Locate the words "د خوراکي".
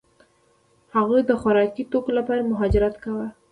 1.25-1.83